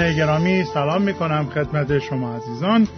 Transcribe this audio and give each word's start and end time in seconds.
دوستان 0.00 0.16
گرامی 0.16 0.64
سلام 0.64 1.02
می 1.02 1.14
کنم 1.14 1.46
خدمت 1.54 1.98
شما 1.98 2.36
عزیزان 2.36 2.88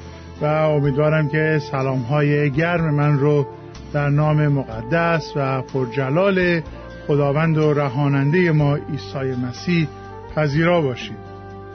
و 0.40 0.44
امیدوارم 0.44 1.28
که 1.28 1.60
سلام 1.70 1.98
های 1.98 2.50
گرم 2.50 2.94
من 2.94 3.18
رو 3.18 3.46
در 3.92 4.08
نام 4.08 4.48
مقدس 4.48 5.32
و 5.36 5.62
پرجلال 5.62 6.60
خداوند 7.06 7.58
و 7.58 7.74
رهاننده 7.74 8.52
ما 8.52 8.76
عیسی 8.76 9.40
مسیح 9.46 9.88
پذیرا 10.34 10.80
باشید. 10.80 11.16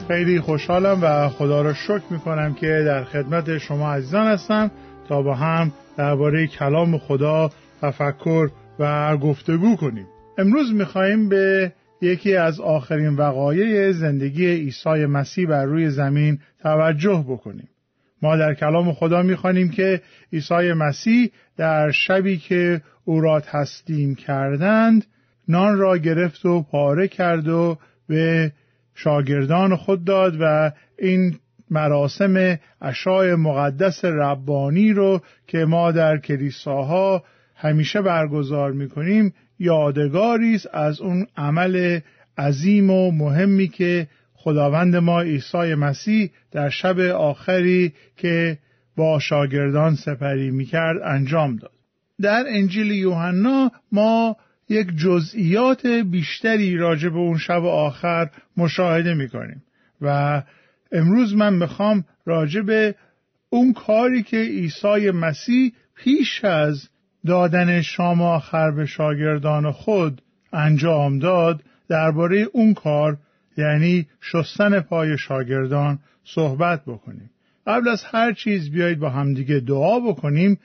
خیلی 0.08 0.40
خوشحالم 0.40 0.98
و 1.02 1.28
خدا 1.28 1.62
را 1.62 1.74
شکر 1.74 2.02
می 2.10 2.18
کنم 2.18 2.54
که 2.54 2.82
در 2.86 3.04
خدمت 3.04 3.58
شما 3.58 3.92
عزیزان 3.92 4.26
هستم 4.26 4.70
تا 5.08 5.22
با 5.22 5.34
هم 5.34 5.72
درباره 5.96 6.46
کلام 6.46 6.98
خدا 6.98 7.50
تفکر 7.82 8.48
و 8.78 9.16
گفتگو 9.16 9.76
کنیم. 9.76 10.06
امروز 10.38 10.74
می‌خواهیم 10.74 11.28
به 11.28 11.72
یکی 12.00 12.36
از 12.36 12.60
آخرین 12.60 13.16
وقایع 13.16 13.92
زندگی 13.92 14.46
عیسی 14.46 15.06
مسیح 15.06 15.48
بر 15.48 15.64
روی 15.64 15.90
زمین 15.90 16.38
توجه 16.62 17.24
بکنیم. 17.28 17.68
ما 18.22 18.36
در 18.36 18.54
کلام 18.54 18.92
خدا 18.92 19.22
می‌خوانیم 19.22 19.70
که 19.70 20.00
عیسی 20.32 20.72
مسیح 20.72 21.30
در 21.56 21.90
شبی 21.90 22.36
که 22.36 22.82
او 23.04 23.20
را 23.20 23.40
تسلیم 23.40 24.14
کردند 24.14 25.06
نان 25.48 25.78
را 25.78 25.98
گرفت 25.98 26.46
و 26.46 26.62
پاره 26.62 27.08
کرد 27.08 27.48
و 27.48 27.78
به 28.08 28.52
شاگردان 28.94 29.76
خود 29.76 30.04
داد 30.04 30.36
و 30.40 30.72
این 30.98 31.36
مراسم 31.70 32.58
اشای 32.80 33.34
مقدس 33.34 34.04
ربانی 34.04 34.92
رو 34.92 35.20
که 35.46 35.58
ما 35.58 35.92
در 35.92 36.18
کلیساها 36.18 37.24
همیشه 37.56 38.02
برگزار 38.02 38.72
می‌کنیم 38.72 39.34
یادگاری 39.58 40.54
است 40.54 40.68
از 40.72 41.00
اون 41.00 41.26
عمل 41.36 42.00
عظیم 42.38 42.90
و 42.90 43.10
مهمی 43.10 43.68
که 43.68 44.08
خداوند 44.34 44.96
ما 44.96 45.20
عیسی 45.20 45.74
مسیح 45.74 46.30
در 46.52 46.70
شب 46.70 47.00
آخری 47.00 47.92
که 48.16 48.58
با 48.96 49.18
شاگردان 49.18 49.94
سپری 49.94 50.50
می‌کرد 50.50 51.02
انجام 51.04 51.56
داد. 51.56 51.70
در 52.20 52.44
انجیل 52.48 52.90
یوحنا 52.90 53.70
ما 53.92 54.36
یک 54.68 54.88
جزئیات 54.96 55.86
بیشتری 55.86 56.76
راجع 56.76 57.08
به 57.08 57.18
اون 57.18 57.38
شب 57.38 57.64
آخر 57.64 58.30
مشاهده 58.56 59.14
می‌کنیم 59.14 59.62
و 60.00 60.42
امروز 60.92 61.34
من 61.34 61.54
می‌خوام 61.54 62.04
راجع 62.26 62.60
به 62.60 62.94
اون 63.50 63.72
کاری 63.72 64.22
که 64.22 64.36
عیسی 64.36 65.10
مسیح 65.10 65.72
پیش 65.94 66.44
از 66.44 66.88
دادن 67.26 67.80
شام 67.82 68.22
آخر 68.22 68.70
به 68.70 68.86
شاگردان 68.86 69.72
خود 69.72 70.22
انجام 70.52 71.18
داد 71.18 71.62
درباره 71.88 72.46
اون 72.52 72.74
کار 72.74 73.16
یعنی 73.56 74.06
شستن 74.20 74.80
پای 74.80 75.18
شاگردان 75.18 75.98
صحبت 76.24 76.82
بکنیم. 76.86 77.30
قبل 77.66 77.88
از 77.88 78.04
هر 78.04 78.32
چیز 78.32 78.70
بیایید 78.70 78.98
با 78.98 79.10
همدیگه 79.10 79.60
دعا 79.60 80.00
بکنیم 80.00 80.58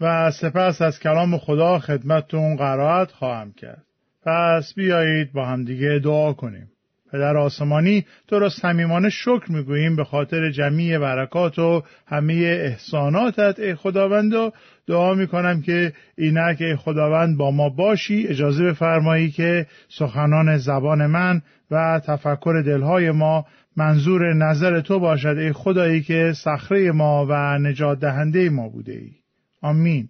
و 0.00 0.30
سپس 0.30 0.82
از 0.82 1.00
کلام 1.00 1.38
خدا 1.38 1.78
خدمتتون 1.78 2.56
قرائت 2.56 3.12
خواهم 3.12 3.52
کرد. 3.52 3.84
پس 4.26 4.74
بیایید 4.74 5.32
با 5.32 5.46
همدیگه 5.46 6.00
دعا 6.04 6.32
کنیم. 6.32 6.70
پدر 7.14 7.36
آسمانی 7.36 8.04
تو 8.28 8.38
را 8.38 8.48
صمیمانه 8.48 9.10
شکر 9.10 9.52
می‌گوییم 9.52 9.96
به 9.96 10.04
خاطر 10.04 10.50
جمعی 10.50 10.98
برکات 10.98 11.58
و 11.58 11.82
همه 12.06 12.34
احساناتت 12.34 13.58
ای 13.58 13.74
خداوند. 13.74 14.34
و 14.34 14.52
دعا 14.86 15.14
می‌کنم 15.14 15.62
که 15.62 15.92
اینک 16.18 16.56
ای 16.60 16.76
خداوند 16.76 17.36
با 17.36 17.50
ما 17.50 17.68
باشی. 17.68 18.26
اجازه 18.28 18.64
بفرمایی 18.64 19.30
که 19.30 19.66
سخنان 19.88 20.56
زبان 20.56 21.06
من 21.06 21.42
و 21.70 22.00
تفکر 22.06 22.62
دلهای 22.66 23.10
ما 23.10 23.46
منظور 23.76 24.34
نظر 24.34 24.80
تو 24.80 24.98
باشد 24.98 25.36
ای 25.38 25.52
خدایی 25.52 26.02
که 26.02 26.32
صخره 26.36 26.92
ما 26.92 27.26
و 27.30 27.58
نجات 27.58 28.00
دهنده 28.00 28.50
ما 28.50 28.68
بوده 28.68 28.92
ای 28.92 29.10
آمین. 29.62 30.08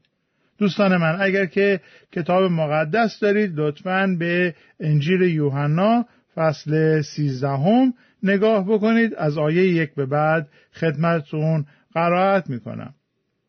دوستان 0.59 0.97
من 0.97 1.17
اگر 1.21 1.47
که 1.47 1.81
کتاب 2.13 2.43
مقدس 2.43 3.21
دارید 3.21 3.53
لطفاً 3.57 4.17
به 4.19 4.55
انجیل 4.81 5.23
یوحنا 5.23 6.07
فصل 6.35 7.03
سیزدهم. 7.03 7.95
نگاه 8.23 8.65
بکنید 8.65 9.15
از 9.15 9.39
آیه 9.39 9.69
یک 9.69 9.95
به 9.95 10.07
بعد 10.07 10.49
خدمتتون 10.73 11.67
قرائت 11.95 12.51
می‌کنم. 12.51 12.95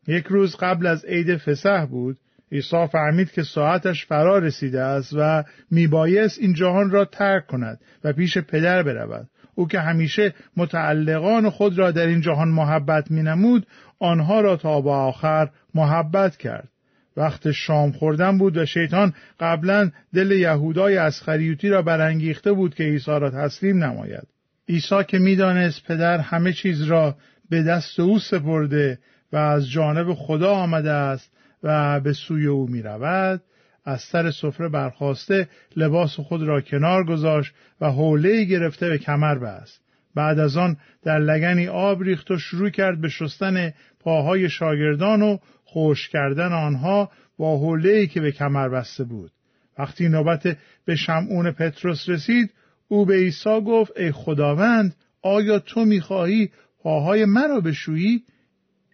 یک 0.06 0.26
روز 0.26 0.56
قبل 0.56 0.86
از 0.86 1.04
عید 1.04 1.36
فسح 1.36 1.84
بود 1.84 2.18
عیسی 2.52 2.86
فهمید 2.92 3.30
که 3.30 3.42
ساعتش 3.42 4.06
فرا 4.06 4.38
رسیده 4.38 4.80
است 4.80 5.12
و 5.18 5.44
میبایست 5.70 6.38
این 6.38 6.54
جهان 6.54 6.90
را 6.90 7.04
ترک 7.04 7.46
کند 7.46 7.80
و 8.04 8.12
پیش 8.12 8.38
پدر 8.38 8.82
برود. 8.82 9.28
او 9.54 9.68
که 9.68 9.80
همیشه 9.80 10.34
متعلقان 10.56 11.50
خود 11.50 11.78
را 11.78 11.90
در 11.90 12.06
این 12.06 12.20
جهان 12.20 12.48
محبت 12.48 13.10
مینمود 13.10 13.66
آنها 13.98 14.40
را 14.40 14.56
تا 14.56 14.80
با 14.80 15.04
آخر 15.04 15.48
محبت 15.74 16.36
کرد. 16.36 16.68
وقت 17.16 17.50
شام 17.50 17.92
خوردن 17.92 18.38
بود 18.38 18.56
و 18.56 18.66
شیطان 18.66 19.12
قبلا 19.40 19.90
دل 20.14 20.30
یهودای 20.30 20.96
اسخریوتی 20.96 21.68
را 21.68 21.82
برانگیخته 21.82 22.52
بود 22.52 22.74
که 22.74 22.84
عیسی 22.84 23.10
را 23.10 23.30
تسلیم 23.30 23.84
نماید. 23.84 24.26
عیسی 24.68 25.04
که 25.08 25.18
می‌دانست 25.18 25.84
پدر 25.84 26.18
همه 26.18 26.52
چیز 26.52 26.82
را 26.82 27.16
به 27.50 27.62
دست 27.62 28.00
او 28.00 28.18
سپرده 28.18 28.98
و 29.32 29.36
از 29.36 29.70
جانب 29.70 30.14
خدا 30.14 30.50
آمده 30.50 30.90
است 30.90 31.32
و 31.62 32.00
به 32.00 32.12
سوی 32.12 32.46
او 32.46 32.66
می 32.70 32.82
رود 32.82 33.42
از 33.84 34.00
سر 34.00 34.30
سفره 34.30 34.68
برخواسته 34.68 35.48
لباس 35.76 36.20
خود 36.20 36.42
را 36.42 36.60
کنار 36.60 37.04
گذاشت 37.04 37.54
و 37.80 37.90
حوله 37.90 38.44
گرفته 38.44 38.88
به 38.88 38.98
کمر 38.98 39.38
بست. 39.38 39.80
بعد 40.14 40.38
از 40.38 40.56
آن 40.56 40.76
در 41.04 41.18
لگنی 41.18 41.68
آب 41.68 42.02
ریخت 42.02 42.30
و 42.30 42.38
شروع 42.38 42.70
کرد 42.70 43.00
به 43.00 43.08
شستن 43.08 43.72
پاهای 44.00 44.48
شاگردان 44.48 45.22
و 45.22 45.38
خوش 45.76 46.08
کردن 46.08 46.52
آنها 46.52 47.10
با 47.38 47.58
حوله 47.58 48.06
که 48.06 48.20
به 48.20 48.32
کمر 48.32 48.68
بسته 48.68 49.04
بود. 49.04 49.30
وقتی 49.78 50.08
نوبت 50.08 50.56
به 50.84 50.96
شمعون 50.96 51.52
پتروس 51.52 52.08
رسید 52.08 52.50
او 52.88 53.06
به 53.06 53.14
عیسی 53.14 53.60
گفت 53.60 53.92
ای 53.96 54.12
خداوند 54.12 54.94
آیا 55.22 55.58
تو 55.58 55.84
می‌خواهی 55.84 56.50
پاهای 56.82 57.24
مرا 57.24 57.60
بشویی؟ 57.60 58.22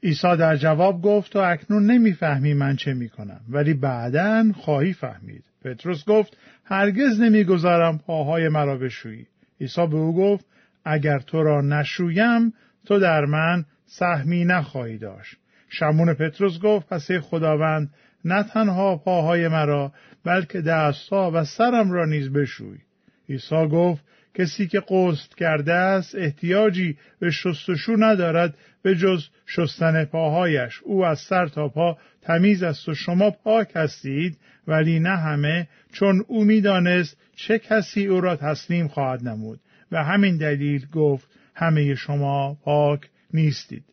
عیسی 0.03 0.37
در 0.37 0.57
جواب 0.57 1.03
گفت 1.03 1.33
تو 1.33 1.39
اکنون 1.39 1.91
نمی‌فهمی 1.91 2.55
من 2.55 2.77
چه 2.77 2.95
می‌کنم 2.95 3.41
ولی 3.49 3.75
بعدا 3.75 4.53
خواهی 4.55 4.93
فهمید. 4.93 5.45
پتروس 5.65 6.05
گفت 6.05 6.37
هرگز 6.65 7.21
نمی‌گذارم 7.21 7.99
پاهای 7.99 8.49
مرا 8.49 8.79
بشویی. 8.79 9.27
عیسی 9.61 9.87
به 9.87 9.97
او 9.97 10.17
گفت 10.17 10.45
اگر 10.85 11.19
تو 11.19 11.43
را 11.43 11.61
نشویم 11.61 12.53
تو 12.87 12.99
در 12.99 13.25
من 13.25 13.65
سهمی 13.87 14.45
نخواهی 14.45 14.99
داشت. 14.99 15.42
شمون 15.73 16.15
پتروس 16.15 16.59
گفت 16.59 16.89
پس 16.89 17.11
خداوند 17.11 17.91
نه 18.25 18.43
تنها 18.43 18.97
پاهای 18.97 19.49
مرا 19.49 19.93
بلکه 20.25 20.61
دستها 20.61 21.31
و 21.35 21.45
سرم 21.45 21.93
را 21.93 22.05
نیز 22.05 22.33
بشوی. 22.33 22.79
عیسی 23.29 23.69
گفت 23.69 24.05
کسی 24.35 24.67
که 24.67 24.81
قصد 24.81 25.35
کرده 25.35 25.73
است 25.73 26.15
احتیاجی 26.15 26.97
به 27.21 27.31
شستشو 27.31 27.97
ندارد 27.99 28.55
به 28.83 28.95
جز 28.95 29.25
شستن 29.47 30.05
پاهایش. 30.05 30.81
او 30.83 31.05
از 31.05 31.19
سر 31.19 31.47
تا 31.47 31.69
پا 31.69 31.99
تمیز 32.23 32.63
است 32.63 32.89
و 32.89 32.95
شما 32.95 33.31
پاک 33.31 33.73
هستید 33.75 34.39
ولی 34.67 35.01
نه 35.01 35.17
همه 35.17 35.69
چون 35.93 36.25
او 36.29 36.45
می‌دانست 36.45 37.17
چه 37.37 37.59
کسی 37.59 38.07
او 38.07 38.21
را 38.21 38.37
تسلیم 38.37 38.89
خواهد 38.89 39.29
نمود. 39.29 39.61
و 39.93 40.05
همین 40.05 40.37
دلیل 40.37 40.87
گفت 40.93 41.29
همه 41.55 41.95
شما 41.95 42.57
پاک 42.65 43.01
نیستید. 43.35 43.85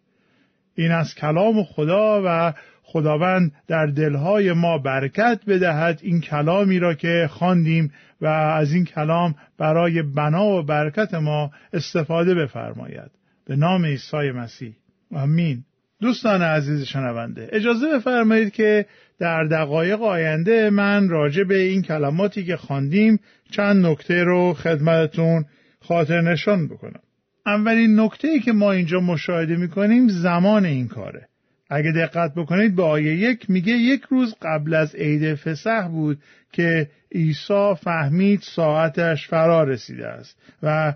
این 0.80 0.92
از 0.92 1.16
کلام 1.16 1.64
خدا 1.64 2.22
و 2.26 2.54
خداوند 2.84 3.52
در 3.68 3.86
دلهای 3.86 4.54
ما 4.54 4.78
برکت 4.78 5.40
بدهد. 5.48 6.00
این 6.04 6.22
کلامی 6.22 6.80
را 6.80 6.94
که 6.94 7.30
خواندیم 7.31 7.92
و 8.22 8.28
از 8.28 8.74
این 8.74 8.86
کلام 8.86 9.36
برای 9.58 10.02
بنا 10.02 10.46
و 10.46 10.64
برکت 10.64 11.14
ما 11.14 11.52
استفاده 11.74 12.36
بفرماید. 12.36 13.12
به 13.46 13.56
نام 13.56 13.86
عیسی 13.86 14.31
مسیح. 14.31 14.74
آمین. 15.16 15.64
دوستان 16.02 16.42
عزیز 16.42 16.84
شنونده 16.84 17.50
اجازه 17.52 17.88
بفرمایید 17.94 18.54
که 18.54 18.86
در 19.20 19.44
دقایق 19.44 20.02
آینده 20.02 20.70
من 20.70 21.10
راجع 21.10 21.44
به 21.44 21.58
این 21.58 21.82
کلماتی 21.82 22.46
که 22.46 22.58
خواندیم 22.58 23.20
چند 23.52 23.86
نکته 23.86 24.24
رو 24.24 24.54
خدمتتون 24.54 25.46
خاطر 25.82 26.22
نشان 26.22 26.68
بکنم. 26.68 27.02
اولین 27.45 28.00
نکته 28.00 28.27
ای 28.27 28.39
که 28.39 28.51
ما 28.51 28.71
اینجا 28.71 29.00
مشاهده 29.00 29.56
می‌کنیم 29.56 30.07
زمان 30.07 30.65
این 30.65 30.88
کاره. 30.88 31.27
اگه 31.69 31.91
دقت 31.91 32.33
بکنید 32.33 32.75
به 32.75 32.83
آیه 32.83 33.15
یک 33.15 33.50
میگه 33.50 33.74
یک 33.74 34.03
روز 34.09 34.36
قبل 34.41 34.74
از 34.74 34.95
عید 34.95 35.36
فسح 35.36 35.88
بود 35.88 36.18
که 36.51 36.89
عیسی 37.12 37.74
فهمید 37.83 38.41
ساعتش 38.41 39.27
فرا 39.27 39.63
رسیده 39.63 40.07
است 40.07 40.38
و 40.63 40.94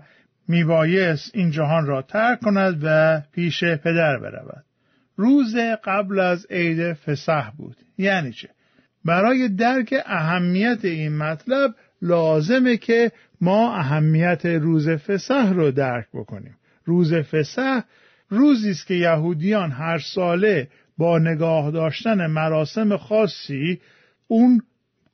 میبایست 0.48 1.30
این 1.34 1.50
جهان 1.50 1.86
را 1.86 2.02
ترک 2.02 2.40
کند 2.40 2.80
و 2.82 3.20
پیش 3.32 3.64
پدر 3.64 4.18
برود. 4.18 4.64
روز 5.16 5.56
قبل 5.84 6.18
از 6.18 6.46
عید 6.50 6.92
فسح 6.92 7.50
بود. 7.50 7.76
یعنی 7.98 8.32
چه؟ 8.32 8.48
برای 9.04 9.48
درک 9.48 9.94
اهمیت 10.06 10.84
این 10.84 11.16
مطلب 11.16 11.74
لازمه 12.02 12.76
که 12.76 13.12
ما 13.44 13.74
اهمیت 13.74 14.46
روز 14.46 14.88
فسح 14.88 15.52
رو 15.52 15.70
درک 15.70 16.06
بکنیم. 16.14 16.56
روز 16.84 17.14
فسح 17.14 17.80
روزی 18.28 18.70
است 18.70 18.86
که 18.86 18.94
یهودیان 18.94 19.70
هر 19.70 19.98
ساله 19.98 20.68
با 20.98 21.18
نگاه 21.18 21.70
داشتن 21.70 22.26
مراسم 22.26 22.96
خاصی 22.96 23.80
اون 24.28 24.62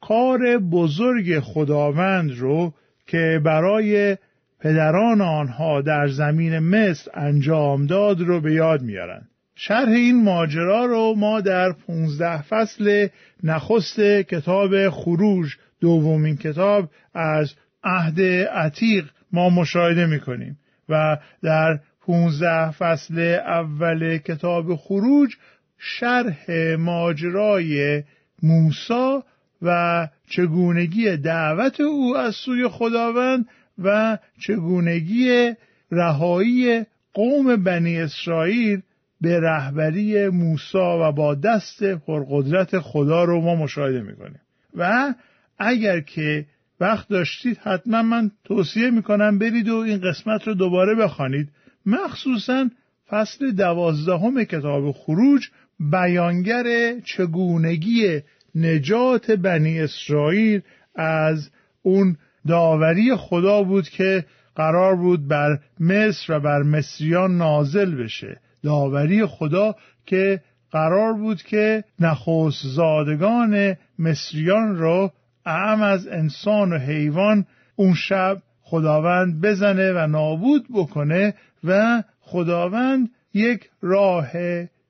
کار 0.00 0.58
بزرگ 0.58 1.40
خداوند 1.40 2.30
رو 2.38 2.74
که 3.06 3.40
برای 3.44 4.16
پدران 4.60 5.20
آنها 5.20 5.80
در 5.80 6.08
زمین 6.08 6.58
مصر 6.58 7.10
انجام 7.14 7.86
داد 7.86 8.20
رو 8.20 8.40
به 8.40 8.54
یاد 8.54 8.82
میارن. 8.82 9.28
شرح 9.54 9.88
این 9.88 10.24
ماجرا 10.24 10.84
رو 10.84 11.14
ما 11.16 11.40
در 11.40 11.72
15 11.72 12.42
فصل 12.42 13.08
نخست 13.42 14.00
کتاب 14.00 14.88
خروج 14.88 15.56
دومین 15.80 16.36
کتاب 16.36 16.90
از 17.14 17.54
عهد 17.84 18.20
عتیق 18.52 19.10
ما 19.32 19.50
مشاهده 19.50 20.06
می‌کنیم 20.06 20.58
و 20.88 21.18
در 21.42 21.80
15 22.00 22.70
فصل 22.70 23.18
اول 23.46 24.18
کتاب 24.18 24.76
خروج 24.76 25.36
شرح 25.78 26.44
ماجرای 26.78 28.02
موسا 28.42 29.24
و 29.62 30.08
چگونگی 30.28 31.16
دعوت 31.16 31.80
او 31.80 32.16
از 32.16 32.34
سوی 32.34 32.68
خداوند 32.68 33.48
و 33.78 34.18
چگونگی 34.40 35.52
رهایی 35.90 36.84
قوم 37.14 37.64
بنی 37.64 38.00
اسرائیل 38.00 38.82
به 39.20 39.40
رهبری 39.40 40.28
موسا 40.28 41.08
و 41.08 41.12
با 41.12 41.34
دست 41.34 41.84
پرقدرت 41.84 42.78
خدا 42.78 43.24
رو 43.24 43.40
ما 43.40 43.54
مشاهده 43.54 44.02
می‌کنیم. 44.02 44.40
و 44.76 45.14
اگر 45.58 46.00
که 46.00 46.46
وقت 46.80 47.08
داشتید 47.08 47.58
حتما 47.58 48.02
من 48.02 48.30
توصیه 48.44 48.90
می‌کنم 48.90 49.38
برید 49.38 49.68
و 49.68 49.76
این 49.76 50.00
قسمت 50.00 50.48
رو 50.48 50.54
دوباره 50.54 50.94
بخوانید. 50.94 51.48
مخصوصا 51.86 52.68
فصل 53.08 53.50
دوازدهم 53.50 54.44
کتاب 54.44 54.92
خروج 54.92 55.48
بیانگر 55.80 56.64
چگونگی 57.04 58.20
نجات 58.54 59.30
بنی 59.30 59.80
اسرائیل 59.80 60.60
از 60.94 61.50
اون 61.82 62.16
داوری 62.48 63.16
خدا 63.16 63.62
بود 63.62 63.88
که 63.88 64.24
قرار 64.56 64.96
بود 64.96 65.28
بر 65.28 65.58
مصر 65.80 66.36
و 66.36 66.40
بر 66.40 66.62
مصریان 66.62 67.36
نازل 67.36 67.94
بشه. 67.94 68.40
داوری 68.62 69.26
خدا 69.26 69.74
که 70.06 70.40
قرار 70.70 71.12
بود 71.12 71.42
که 71.42 71.84
نخوص 72.00 72.62
زادگان 72.64 73.76
مصریان 73.98 74.76
را 74.76 75.12
اعم 75.50 75.82
از 75.82 76.08
انسان 76.08 76.72
و 76.72 76.78
حیوان 76.78 77.46
اون 77.76 77.94
شب 77.94 78.42
خداوند 78.62 79.40
بزنه 79.40 79.92
و 79.92 80.06
نابود 80.06 80.66
بکنه 80.74 81.34
و 81.64 82.02
خداوند 82.20 83.10
یک 83.34 83.70
راه 83.82 84.30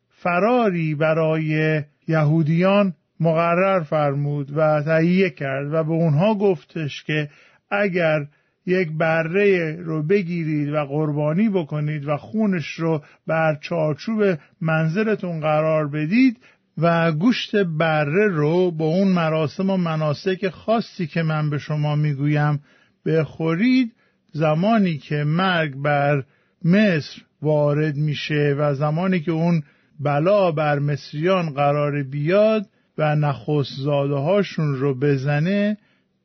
فراری 0.08 0.94
برای 0.94 1.82
یهودیان 2.08 2.94
مقرر 3.20 3.80
فرمود 3.80 4.52
و 4.56 4.82
تهیه 4.82 5.30
کرد 5.30 5.72
و 5.72 5.84
به 5.84 5.90
اونها 5.90 6.34
گفتش 6.34 7.04
که 7.04 7.28
اگر 7.70 8.26
یک 8.66 8.88
بره 8.98 9.76
رو 9.76 10.02
بگیرید 10.02 10.68
و 10.68 10.84
قربانی 10.84 11.48
بکنید 11.48 12.08
و 12.08 12.16
خونش 12.16 12.74
رو 12.74 13.02
بر 13.26 13.58
چارچوب 13.60 14.38
منزلتون 14.60 15.40
قرار 15.40 15.88
بدید 15.88 16.36
و 16.80 17.12
گوشت 17.12 17.56
بره 17.56 18.28
رو 18.28 18.70
با 18.70 18.84
اون 18.84 19.08
مراسم 19.08 19.70
و 19.70 19.76
مناسک 19.76 20.48
خاصی 20.48 21.06
که 21.06 21.22
من 21.22 21.50
به 21.50 21.58
شما 21.58 21.94
می‌گویم 21.94 22.60
بخورید 23.06 23.92
زمانی 24.32 24.98
که 24.98 25.24
مرگ 25.24 25.76
بر 25.76 26.24
مصر 26.64 27.22
وارد 27.42 27.96
میشه 27.96 28.54
و 28.58 28.74
زمانی 28.74 29.20
که 29.20 29.32
اون 29.32 29.62
بلا 30.00 30.52
بر 30.52 30.78
مصریان 30.78 31.50
قرار 31.50 32.02
بیاد 32.02 32.66
و 32.98 33.16
نخست 33.16 33.80
زاده 33.84 34.14
هاشون 34.14 34.74
رو 34.74 34.94
بزنه 34.94 35.76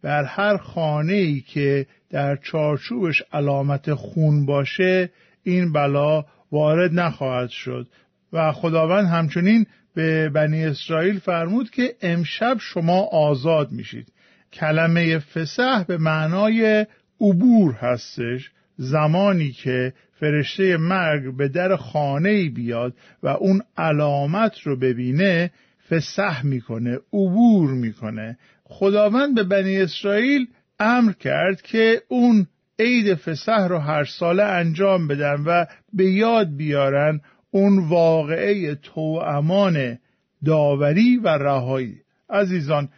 بر 0.03 0.23
هر 0.23 0.57
خانه 0.57 1.13
ای 1.13 1.41
که 1.41 1.85
در 2.09 2.35
چارچوبش 2.35 3.23
علامت 3.33 3.93
خون 3.93 4.45
باشه 4.45 5.09
این 5.43 5.71
بلا 5.73 6.25
وارد 6.51 6.99
نخواهد 6.99 7.49
شد. 7.49 7.87
و 8.33 8.51
خداوند 8.51 9.07
همچنین 9.07 9.65
به 9.95 10.29
بنی 10.29 10.65
اسرائیل 10.65 11.19
فرمود 11.19 11.69
که 11.69 11.95
امشب 12.01 12.57
شما 12.59 13.01
آزاد 13.01 13.71
میشید. 13.71 14.07
کلمه 14.53 15.19
فسح 15.19 15.83
به 15.83 15.97
معنای 15.97 16.85
عبور 17.21 17.73
هستش. 17.73 18.51
زمانی 18.77 19.51
که 19.51 19.93
فرشته 20.19 20.77
مرگ 20.77 21.37
به 21.37 21.47
در 21.47 21.75
خانه 21.75 22.49
بیاد 22.49 22.93
و 23.23 23.27
اون 23.27 23.61
علامت 23.77 24.59
رو 24.63 24.79
ببینه 24.79 25.51
فسح 25.89 26.45
می‌کنه 26.45 26.99
عبور 27.13 27.71
می‌کنه. 27.71 28.37
خداوند 28.63 29.35
به 29.35 29.43
بنی 29.43 29.81
اسرائیل 29.81 30.47
امر 30.79 31.11
کرد 31.11 31.61
که 31.61 32.01
اون 32.07 32.47
عید 32.79 33.15
فسح 33.15 33.67
رو 33.67 33.79
هر 33.79 34.03
ساله 34.03 34.43
انجام 34.43 35.07
بدن 35.07 35.43
و 35.45 35.65
به 35.93 36.05
یاد 36.05 36.55
بیارن 36.55 37.21
اون 37.55 37.79
واقعه 37.79 38.77
امان 39.25 39.97
داوری 40.45 41.17
و 41.17 41.27
رهایی. 41.27 41.95
عزیزان 42.29 42.89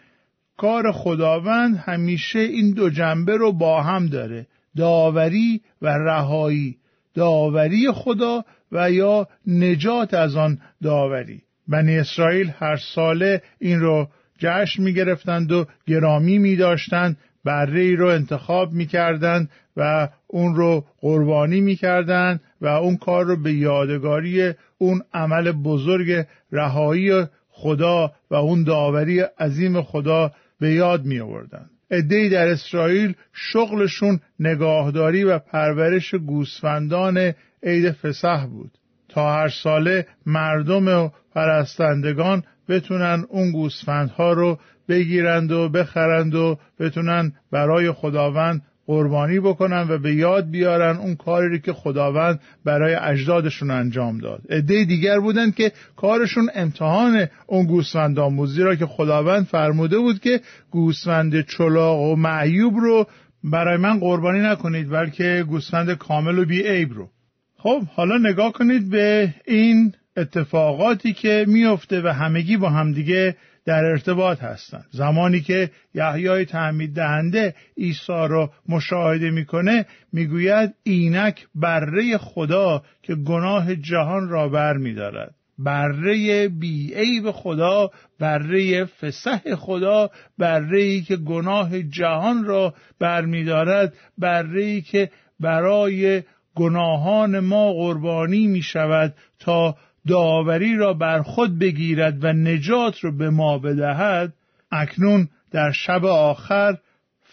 کار 0.57 0.91
خداوند 0.91 1.77
همیشه 1.77 2.39
این 2.39 2.73
دو 2.73 2.89
جنبه 2.89 3.37
رو 3.37 3.51
با 3.51 3.81
هم 3.81 4.05
داره. 4.05 4.47
داوری 4.77 5.61
و 5.81 5.87
رهایی. 5.87 6.77
داوری 7.13 7.91
خدا 7.91 8.43
و 8.71 8.91
یا 8.91 9.27
نجات 9.47 10.13
از 10.13 10.35
آن 10.35 10.59
داوری. 10.83 11.41
بنی 11.67 11.97
اسرائیل 11.97 12.51
هر 12.59 12.75
ساله 12.75 13.41
این 13.59 13.79
رو 13.79 14.07
جشن 14.39 14.83
می 14.83 14.93
گرفتند 14.93 15.51
و 15.51 15.65
گرامی 15.87 16.37
می 16.37 16.55
داشتند 16.55 17.17
بره 17.47 17.81
ای 17.81 17.95
رو 17.95 18.07
انتخاب 18.07 18.73
می 18.73 18.85
کردند 18.85 19.49
و 19.77 20.09
اون 20.27 20.55
رو 20.55 20.85
قربانی 21.01 21.61
می 21.61 21.75
کردند 21.75 22.41
و 22.61 22.67
اون 22.67 22.97
کار 22.97 23.25
رو 23.25 23.43
به 23.43 23.53
یادگاری 23.53 24.53
اون 24.77 25.01
عمل 25.13 25.51
بزرگ 25.51 26.25
رهایی 26.51 27.25
خدا 27.49 28.11
و 28.31 28.35
اون 28.35 28.63
داوری 28.63 29.19
عظیم 29.19 29.81
خدا 29.81 30.31
به 30.59 30.73
یاد 30.73 31.05
می 31.05 31.19
آوردند. 31.19 31.69
ادهی 31.91 32.29
در 32.29 32.47
اسرائیل 32.47 33.13
شغلشون 33.33 34.19
نگاهداری 34.39 35.23
و 35.23 35.39
پرورش 35.39 36.15
گوسفندان 36.15 37.33
عید 37.63 37.91
فسح 37.91 38.45
بود 38.45 38.71
تا 39.09 39.33
هر 39.33 39.47
ساله 39.47 40.05
مردم 40.25 40.87
و 40.87 41.09
پرستندگان 41.35 42.43
بتونن 42.69 43.25
اون 43.29 43.51
گوسفندها 43.51 44.33
رو 44.33 44.59
بگیرند 44.89 45.51
و 45.51 45.69
بخرند 45.69 46.35
و 46.35 46.57
بتونن 46.79 47.31
برای 47.51 47.91
خداوند 47.91 48.61
قربانی 48.87 49.39
بکنن 49.39 49.87
و 49.89 49.97
به 49.97 50.15
یاد 50.15 50.49
بیارن 50.49 50.97
اون 50.97 51.15
کاری 51.15 51.59
که 51.59 51.73
خداوند 51.73 52.39
برای 52.65 52.95
اجدادشون 52.95 53.71
انجام 53.71 54.17
داد. 54.17 54.41
عده 54.49 54.85
دیگر 54.85 55.19
بودن 55.19 55.51
که 55.51 55.71
کارشون 55.95 56.49
امتحان 56.55 57.27
اون 57.47 57.65
گوسفند 57.65 58.19
آموزی 58.19 58.63
را 58.63 58.75
که 58.75 58.85
خداوند 58.85 59.45
فرموده 59.45 59.99
بود 59.99 60.19
که 60.19 60.41
گوسفند 60.71 61.45
چلاق 61.45 61.99
و 61.99 62.15
معیوب 62.15 62.73
رو 62.75 63.07
برای 63.43 63.77
من 63.77 63.99
قربانی 63.99 64.39
نکنید 64.39 64.89
بلکه 64.89 65.45
گوسفند 65.47 65.93
کامل 65.93 66.39
و 66.39 66.45
بی 66.45 66.61
عیب 66.61 66.93
رو. 66.93 67.09
خب 67.57 67.83
حالا 67.95 68.17
نگاه 68.17 68.51
کنید 68.51 68.89
به 68.89 69.33
این 69.45 69.93
اتفاقاتی 70.17 71.13
که 71.13 71.45
میفته 71.47 72.01
و 72.01 72.07
همگی 72.07 72.57
با 72.57 72.69
همدیگه 72.69 73.35
در 73.67 73.85
ارتباط 73.85 74.43
هستند 74.43 74.85
زمانی 74.91 75.41
که 75.41 75.71
یحیای 75.93 76.45
تعمید 76.45 76.95
دهنده 76.95 77.55
عیسی 77.77 78.27
را 78.29 78.51
مشاهده 78.69 79.31
می‌کنه 79.31 79.85
می‌گوید 80.13 80.73
اینک 80.83 81.47
بره 81.55 82.17
خدا 82.17 82.83
که 83.03 83.15
گناه 83.15 83.75
جهان 83.75 84.29
را 84.29 84.49
بر 84.49 84.77
میدارد. 84.77 85.35
بره 85.59 86.47
بیعیب 86.47 87.31
خدا 87.31 87.91
بره 88.19 88.85
فسح 88.85 89.55
خدا 89.55 90.09
بره 90.37 90.79
ای 90.79 91.01
که 91.01 91.15
گناه 91.15 91.81
جهان 91.81 92.43
را 92.43 92.73
برمیدارد 92.99 93.93
بره 94.17 94.63
ای 94.63 94.81
که 94.81 95.09
برای 95.39 96.23
گناهان 96.55 97.39
ما 97.39 97.73
قربانی 97.73 98.47
می 98.47 98.61
شود 98.61 99.13
تا 99.39 99.75
داوری 100.07 100.75
را 100.75 100.93
بر 100.93 101.21
خود 101.21 101.59
بگیرد 101.59 102.23
و 102.23 102.33
نجات 102.33 103.03
را 103.03 103.11
به 103.11 103.29
ما 103.29 103.57
بدهد 103.57 104.33
اکنون 104.71 105.29
در 105.51 105.71
شب 105.71 106.05
آخر 106.05 106.77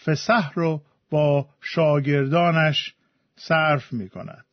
فسح 0.05 0.51
رو 0.53 0.81
با 1.09 1.47
شاگردانش 1.61 2.93
صرف 3.35 3.93
می 3.93 4.09
کند 4.09 4.45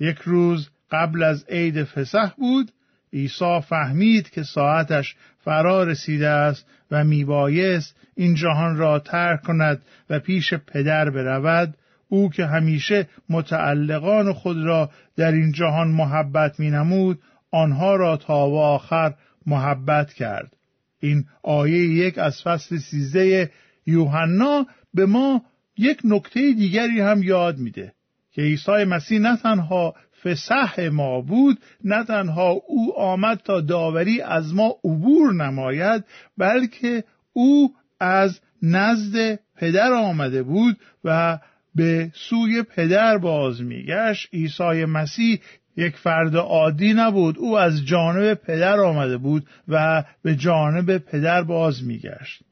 یک 0.00 0.18
روز 0.18 0.70
قبل 0.90 1.22
از 1.22 1.44
عید 1.48 1.84
فسح 1.84 2.30
بود 2.36 2.70
عیسی 3.12 3.60
فهمید 3.68 4.30
که 4.30 4.42
ساعتش 4.42 5.16
فرا 5.38 5.84
رسیده 5.84 6.28
است 6.28 6.66
و 6.90 7.04
میبایست 7.04 7.96
این 8.16 8.34
جهان 8.34 8.76
را 8.76 8.98
ترک 8.98 9.42
کند 9.42 9.82
و 10.10 10.18
پیش 10.18 10.54
پدر 10.54 11.10
برود. 11.10 11.74
او 12.08 12.30
که 12.30 12.46
همیشه 12.46 13.08
متعلقان 13.28 14.32
خود 14.32 14.64
را 14.64 14.90
در 15.16 15.32
این 15.32 15.52
جهان 15.52 15.88
محبت 15.88 16.60
می 16.60 16.70
نمود 16.70 17.18
آنها 17.54 17.96
را 17.96 18.16
تا 18.16 18.50
و 18.50 18.58
آخر 18.58 19.14
محبت 19.46 20.12
کرد. 20.12 20.56
این 21.00 21.24
آیه 21.42 21.78
یک 21.78 22.18
از 22.18 22.42
فصل 22.42 22.78
سیزده 22.78 23.50
یوحنا 23.86 24.66
به 24.94 25.06
ما 25.06 25.42
یک 25.78 26.00
نکته 26.04 26.52
دیگری 26.52 27.00
هم 27.00 27.22
یاد 27.22 27.58
میده 27.58 27.92
که 28.32 28.42
عیسی 28.42 28.84
مسیح 28.84 29.18
نه 29.18 29.36
تنها 29.36 29.94
فسح 30.22 30.88
ما 30.88 31.20
بود 31.20 31.58
نه 31.84 32.04
تنها 32.04 32.50
او 32.50 32.98
آمد 32.98 33.38
تا 33.44 33.60
داوری 33.60 34.20
از 34.20 34.54
ما 34.54 34.76
عبور 34.84 35.32
نماید 35.34 36.04
بلکه 36.38 37.04
او 37.32 37.74
از 38.00 38.40
نزد 38.62 39.38
پدر 39.56 39.92
آمده 39.92 40.42
بود 40.42 40.76
و 41.04 41.38
به 41.74 42.10
سوی 42.14 42.62
پدر 42.62 43.18
باز 43.18 43.62
میگشت. 43.62 44.28
عیسی 44.32 44.84
مسیح 44.84 45.40
یک 45.76 45.96
فرد 45.96 46.36
عادی 46.36 46.92
نبود. 46.92 47.38
او 47.38 47.58
از 47.58 47.84
جانب 47.86 48.34
پدر 48.34 48.80
آمده 48.80 49.16
بود 49.16 49.46
و 49.68 50.04
به 50.22 50.34
جانب 50.34 50.98
پدر 50.98 51.42
باز 51.42 51.84
میگشت. 51.84 52.42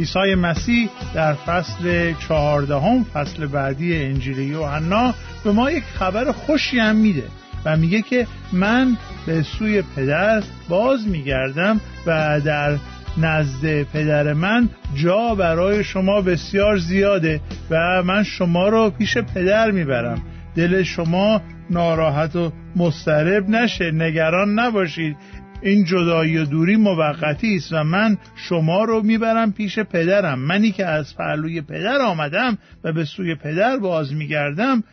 عیسی 0.00 0.34
مسیح 0.34 0.90
در 1.14 1.34
فصل 1.34 2.14
چهاردهم 2.28 3.04
فصل 3.04 3.46
بعدی 3.46 4.04
انجیل 4.04 4.38
یوحنا 4.38 5.14
به 5.44 5.52
ما 5.52 5.70
یک 5.70 5.84
خبر 5.84 6.32
خوشی 6.32 6.78
هم 6.78 6.96
میده. 6.96 7.39
و 7.64 7.76
میگه 7.76 8.02
که 8.02 8.26
من 8.52 8.96
به 9.26 9.42
سوی 9.42 9.82
پدر 9.96 10.42
باز 10.68 11.08
میگردم 11.08 11.80
و 12.06 12.40
در 12.44 12.78
نزد 13.18 13.82
پدر 13.82 14.32
من 14.32 14.68
جا 14.94 15.34
برای 15.34 15.84
شما 15.84 16.20
بسیار 16.20 16.76
زیاده 16.76 17.40
و 17.70 18.02
من 18.02 18.22
شما 18.22 18.68
رو 18.68 18.90
پیش 18.90 19.18
پدر 19.18 19.70
می‌برم. 19.70 20.22
دل 20.56 20.82
شما 20.82 21.42
ناراحت 21.70 22.36
و 22.36 22.52
مضطرب 22.76 23.48
نشه 23.48 23.90
نگران 23.90 24.58
نباشید. 24.58 25.16
این 25.62 25.84
جدایی 25.84 26.38
و 26.38 26.44
دوری 26.44 26.76
موقتی 26.76 27.56
است 27.56 27.72
و 27.72 27.84
من 27.84 28.18
شما 28.36 28.84
رو 28.84 29.02
می‌برم 29.02 29.52
پیش 29.52 29.78
پدرم. 29.78 30.38
منی 30.38 30.72
که 30.72 30.86
از 30.86 31.16
پهلوی 31.16 31.60
پدر 31.60 32.02
آمدم 32.02 32.58
و 32.84 32.92
به 32.92 33.04
سوی 33.04 33.34
پدر 33.34 33.76
باز 33.76 34.14
میگردم 34.14 34.84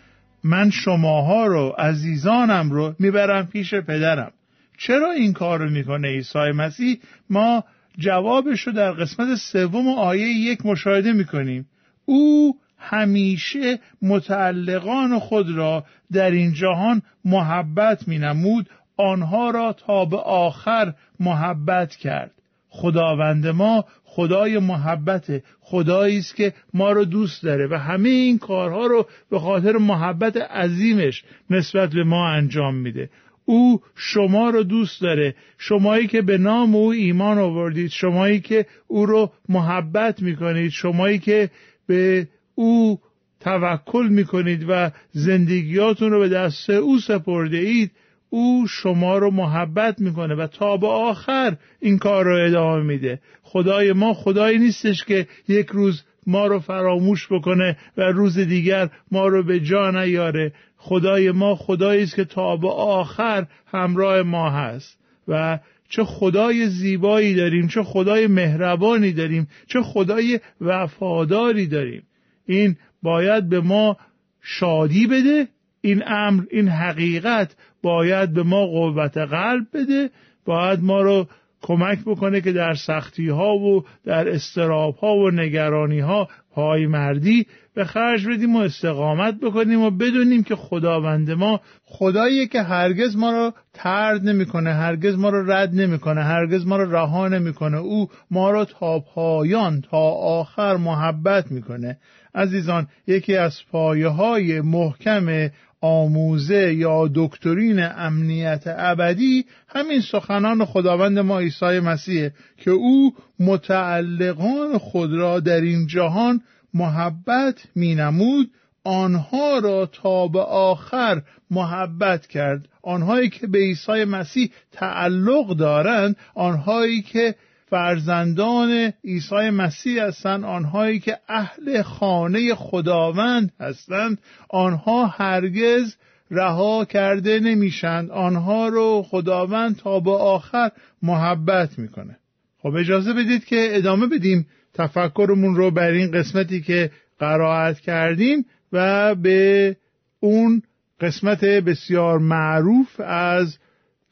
من 0.43 0.69
شماها 0.69 1.45
رو 1.45 1.75
عزیزانم 1.77 2.71
رو 2.71 2.95
می‌برم 2.99 3.47
پیش 3.47 3.73
پدرم. 3.73 4.31
چرا 4.77 5.11
این 5.11 5.33
کار 5.33 5.59
رو 5.59 5.69
می‌کنه 5.69 6.07
عیسی 6.07 6.51
مسیح؟ 6.55 6.99
ما 7.29 7.63
جوابش 7.97 8.61
رو 8.61 8.73
در 8.73 8.91
قسمت 8.91 9.35
سوم 9.35 9.87
آیه 9.87 10.27
یک 10.27 10.65
مشاهده 10.65 11.13
می‌کنیم. 11.13 11.65
او 12.05 12.57
همیشه 12.77 13.79
متعلقان 14.01 15.19
خود 15.19 15.51
را 15.55 15.85
در 16.11 16.31
این 16.31 16.53
جهان 16.53 17.01
محبت 17.25 18.07
مینمود. 18.07 18.69
آنها 18.97 19.49
را 19.49 19.73
تا 19.73 20.05
به 20.05 20.17
آخر 20.17 20.93
محبت 21.19 21.95
کرد. 21.95 22.31
خداوند 22.77 23.47
ما 23.47 23.85
خدای 24.03 24.59
محبت 24.59 25.43
خدایی 25.61 26.17
است 26.17 26.35
که 26.35 26.53
ما 26.73 26.91
رو 26.91 27.05
دوست 27.05 27.43
داره 27.43 27.67
و 27.71 27.75
همه 27.75 28.09
این 28.09 28.37
کارها 28.37 28.85
رو 28.85 29.07
به 29.29 29.39
خاطر 29.39 29.77
محبت 29.77 30.37
عظیمش 30.37 31.23
نسبت 31.49 31.89
به 31.89 32.03
ما 32.03 32.29
انجام 32.29 32.75
میده. 32.75 33.09
او 33.45 33.81
شما 33.95 34.49
رو 34.49 34.63
دوست 34.63 35.01
داره. 35.01 35.35
شمایی 35.57 36.07
که 36.07 36.21
به 36.21 36.37
نام 36.37 36.75
او 36.75 36.91
ایمان 36.91 37.37
آوردید 37.37 37.89
شمایی 37.89 38.39
که 38.39 38.65
او 38.87 39.05
رو 39.05 39.31
محبت 39.49 40.21
می‌کنید 40.21 40.71
شمایی 40.71 41.19
که 41.19 41.49
به 41.87 42.27
او 42.55 42.99
توکل 43.39 44.07
می‌کنید 44.07 44.65
و 44.69 44.91
زندگیاتون 45.11 46.11
رو 46.11 46.19
به 46.19 46.29
دست 46.29 46.69
او 46.69 46.99
سپرده 46.99 47.57
اید 47.57 47.91
او 48.29 48.65
شما 48.69 49.17
رو 49.17 49.31
محبت 49.31 50.01
می‌کنه 50.01 50.35
و 50.35 50.47
تا 50.47 50.77
به 50.77 50.87
آخر 50.87 51.57
این 51.79 51.97
کار 51.97 52.25
رو 52.25 52.45
ادامه 52.45 52.83
میده. 52.83 53.19
خدای 53.41 53.93
ما 53.93 54.13
خدایی 54.13 54.57
نیستش 54.57 55.03
که 55.03 55.27
یک 55.47 55.67
روز 55.67 56.03
ما 56.27 56.47
رو 56.47 56.59
فراموش 56.59 57.27
بکنه 57.31 57.77
و 57.97 58.01
روز 58.01 58.37
دیگر 58.37 58.89
ما 59.11 59.27
رو 59.27 59.43
به 59.43 59.59
جا 59.59 59.91
نیاره. 59.91 60.53
خدای 60.77 61.31
ما 61.31 61.55
خدایی 61.55 62.03
است 62.03 62.15
که 62.15 62.25
تا 62.25 62.57
به 62.57 62.69
آخر 62.69 63.47
همراه 63.67 64.21
ما 64.21 64.49
هست. 64.49 64.97
و 65.27 65.59
چه 65.89 66.03
خدای 66.03 66.69
زیبایی 66.69 67.35
داریم 67.35 67.67
چه 67.67 67.83
خدای 67.83 68.27
مهربانی 68.27 69.13
داریم 69.13 69.47
چه 69.67 69.81
خدای 69.81 70.39
وفاداری 70.61 71.67
داریم. 71.67 72.03
این 72.45 72.75
باید 73.03 73.49
به 73.49 73.59
ما 73.59 73.97
شادی 74.41 75.07
بده 75.07 75.47
این 75.81 76.03
امر 76.07 76.43
این 76.51 76.67
حقیقت 76.67 77.55
باید 77.87 78.33
به 78.33 78.43
ما 78.43 78.65
قوت 78.65 79.17
قلب 79.17 79.65
بده 79.73 80.09
باید 80.45 80.79
ما 80.83 81.01
رو 81.01 81.27
کمک 81.61 81.99
بکنه 82.05 82.41
که 82.41 82.51
در 82.51 82.73
سختی 82.73 83.29
ها 83.29 83.55
و 83.55 83.83
در 84.05 84.29
استراب 84.29 84.95
ها 84.95 85.15
و 85.15 85.31
نگرانی 85.31 85.99
ها 85.99 86.27
پای 86.51 86.87
مردی 86.87 87.47
به 87.75 87.85
خرج 87.85 88.27
بدیم 88.27 88.55
و 88.55 88.59
استقامت 88.59 89.39
بکنیم 89.39 89.81
و 89.81 89.89
بدونیم 89.89 90.43
که 90.43 90.55
خداوند 90.55 91.31
ما 91.31 91.61
خداییه 91.83 92.47
که 92.47 92.61
هرگز 92.61 93.15
ما 93.15 93.31
رو 93.31 93.53
ترد 93.73 94.29
نمی‌کنه 94.29 94.73
هرگز 94.73 95.17
ما 95.17 95.29
رو 95.29 95.51
رد 95.51 95.73
نمی‌کنه 95.73 96.23
هرگز 96.23 96.65
ما 96.65 96.77
رو 96.77 96.95
رها 96.95 97.27
نمی‌کنه. 97.27 97.77
او 97.77 98.07
ما 98.31 98.51
رو 98.51 98.65
تا 98.65 98.99
پایان 98.99 99.81
تا 99.81 100.11
آخر 100.39 100.77
محبت 100.77 101.51
می‌کنه. 101.51 101.97
عزیزان 102.35 102.87
یکی 103.07 103.35
از 103.35 103.59
پایه 103.71 104.07
های 104.07 104.61
محکم 104.61 105.49
آموزه 105.81 106.73
یا 106.73 107.09
دکترین 107.15 107.79
امنیت 107.79 108.63
ابدی 108.65 109.45
همین 109.67 110.01
سخنان 110.01 110.65
خداوند 110.65 111.19
ما 111.19 111.39
عیسی 111.39 111.79
مسیح 111.79 112.29
که 112.57 112.71
او 112.71 113.13
متعلقان 113.39 114.77
خود 114.77 115.13
را 115.13 115.39
در 115.39 115.61
این 115.61 115.87
جهان 115.87 116.41
محبت 116.73 117.63
مینمود 117.75 118.49
آنها 118.83 119.59
را 119.59 119.85
تا 119.85 120.27
به 120.27 120.39
آخر 120.41 121.21
محبت 121.51 122.27
کرد. 122.27 122.67
آنهایی 122.83 123.29
که 123.29 123.47
به 123.47 123.59
عیسی 123.59 124.05
مسیح 124.05 124.51
تعلق 124.71 125.55
دارند 125.55 126.15
آنهایی 126.35 127.01
که 127.01 127.35
فرزندان 127.69 128.93
عیسی 129.03 129.49
مسیح 129.49 130.03
هستند 130.03 130.43
آنهایی 130.43 130.99
که 130.99 131.17
اهل 131.29 131.81
خانه 131.81 132.55
خداوند 132.55 133.51
هستند. 133.59 134.17
آنها 134.49 135.05
هرگز 135.05 135.95
رها 136.31 136.85
کرده 136.85 137.39
نمیشند. 137.39 138.11
آنها 138.11 138.67
رو 138.67 139.03
خداوند 139.03 139.75
تا 139.75 139.99
به 139.99 140.11
آخر 140.11 140.71
محبت 141.01 141.79
می‌کنه. 141.79 142.17
خب 142.61 142.75
اجازه 142.75 143.13
بدید 143.13 143.45
که 143.45 143.67
ادامه 143.71 144.07
بدیم 144.07 144.47
تفکرمون 144.73 145.55
رو 145.55 145.71
بر 145.71 145.91
این 145.91 146.11
قسمتی 146.11 146.61
که 146.61 146.91
قرائت 147.19 147.79
کردیم 147.79 148.45
و 148.73 149.15
به 149.15 149.75
اون 150.19 150.61
قسمت 151.01 151.45
بسیار 151.45 152.19
معروف 152.19 152.99
از 152.99 153.57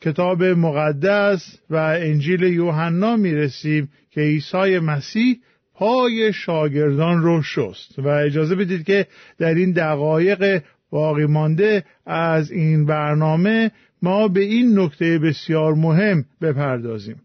کتاب 0.01 0.43
مقدس 0.43 1.59
و 1.69 1.75
انجیل 1.75 2.43
یوحنا 2.43 3.15
می 3.15 3.33
رسیم 3.33 3.89
که 4.11 4.21
عیسی 4.21 4.79
مسیح 4.79 5.39
پای 5.73 6.33
شاگردان 6.33 7.21
رو 7.21 7.41
شست. 7.41 7.99
و 7.99 8.07
اجازه 8.07 8.55
بدید 8.55 8.83
که 8.83 9.07
در 9.37 9.53
این 9.53 9.71
دقایق 9.71 10.63
باقی 10.89 11.25
مانده 11.25 11.85
از 12.05 12.51
این 12.51 12.85
برنامه 12.85 13.71
ما 14.01 14.27
به 14.27 14.41
این 14.41 14.79
نکته 14.79 15.19
بسیار 15.19 15.73
مهم 15.73 16.25
بپردازیم. 16.41 17.21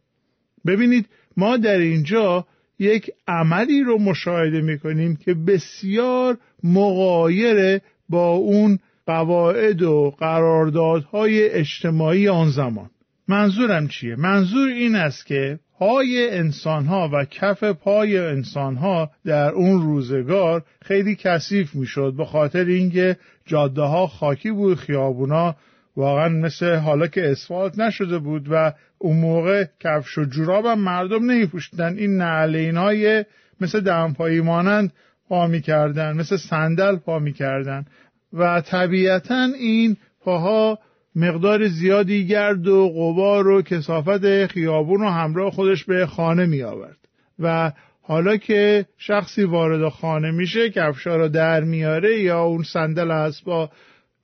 ببینید 0.67 1.07
ما 1.37 1.57
در 1.57 1.79
اینجا 1.79 2.47
یک 2.79 3.11
عملی 3.29 3.83
رو 3.83 3.99
مشاهده 3.99 4.61
می 4.61 4.79
کنیم 4.79 5.17
که 5.17 5.35
بسیار 5.35 6.39
مغایر 6.65 7.81
با 8.09 8.31
اون 8.31 8.79
قواعد 9.07 9.83
و 9.83 10.15
قراردادهای 10.19 11.51
اجتماعی 11.51 12.29
آن 12.29 12.51
زمان. 12.51 12.91
منظورم 13.29 13.89
چیه؟ 13.89 14.17
منظور 14.17 14.69
این 14.69 14.95
است 14.95 15.27
که 15.27 15.59
پای 15.79 16.31
انسانها 16.31 17.11
و 17.13 17.25
کف 17.25 17.65
پای 17.65 18.19
انسانها 18.19 19.11
در 19.25 19.51
اون 19.51 19.83
روزگار 19.83 20.63
خیلی 20.83 21.17
کثیف 21.17 21.75
می‌شد 21.75 22.15
به 22.17 22.25
خاطر 22.25 22.65
اینکه 22.65 23.17
جاده 23.47 23.83
ها 23.83 24.07
خاکی 24.07 24.51
بود 24.51 24.79
خیابونا 24.79 25.57
واقعا 25.97 26.29
مثل 26.29 26.75
حالا 26.75 27.07
که 27.07 27.31
اسفالت 27.31 27.79
نشده 27.79 28.19
بود 28.19 28.47
و 28.51 28.73
اون 28.99 29.17
موقع 29.17 29.65
کفش 29.81 30.19
و 30.19 30.25
جوراب 30.25 30.67
هم 30.67 30.79
مردم 30.79 31.31
نمیپوشیدن. 31.31 31.99
این 31.99 32.17
نعلین 32.17 32.77
های 32.77 33.25
مثل 33.61 33.81
دمپایی 33.81 34.41
مانند 34.41 34.93
پا 35.29 35.47
می‌کردن 35.47 36.17
مثل 36.17 36.37
صندل 36.37 36.97
پا 36.97 37.19
می‌کردن. 37.19 37.85
و 38.33 38.61
طبیعتا 38.61 39.49
این 39.61 39.97
پاها 40.21 40.79
مقدار 41.17 41.69
زیادی 41.69 42.27
گرد 42.27 42.67
و 42.67 42.89
غبار 42.89 43.47
و 43.49 43.63
کسافت 43.63 44.47
خیابون 44.47 45.01
رو 45.01 45.09
همراه 45.09 45.51
خودش 45.51 45.85
به 45.85 46.07
خانه 46.07 46.47
می 46.47 46.63
آورد 46.63 46.99
و 47.39 47.73
حالا 48.03 48.37
که 48.37 48.87
شخصی 48.99 49.45
وارد 49.45 49.89
خانه 49.89 50.31
میشه 50.31 50.71
کفشا 50.71 51.17
رو 51.17 51.29
در 51.29 51.61
میاره 51.61 52.21
یا 52.21 52.43
اون 52.43 52.63
صندل 52.63 53.11
اسبا 53.11 53.71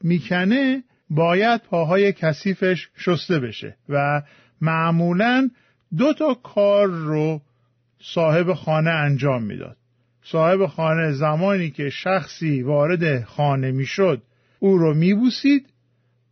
می‌کنه 0.03 0.83
باید 1.11 1.61
پاهای 1.63 2.13
کثیفش 2.13 2.89
شسته 2.97 3.39
بشه 3.39 3.77
و 3.89 4.23
معمولا 4.61 5.51
دو 5.97 6.13
تا 6.13 6.35
کار 6.35 6.87
رو 6.87 7.41
صاحب 8.03 8.53
خانه 8.53 8.91
انجام 8.91 9.43
می‌داد. 9.43 9.76
صاحب 10.31 10.67
خانه 10.67 11.13
زمانی 11.13 11.71
که 11.71 11.91
شخصی 11.91 12.63
وارد 12.63 13.25
خانه 13.25 13.71
می‌شد 13.71 14.23
او 14.59 14.79
رو 14.79 14.95
میبوسید 14.95 15.67